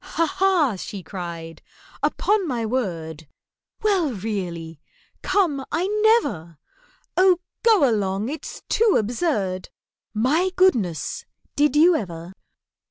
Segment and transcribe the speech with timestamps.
[0.17, 0.25] "Ha!
[0.25, 1.61] ha!" she cried.
[2.01, 3.27] "Upon my word!
[3.83, 5.85] Well, really—come, I
[6.23, 6.57] never!
[7.15, 9.69] Oh, go along, it's too absurd!
[10.11, 11.25] My goodness!
[11.55, 12.33] Did you ever?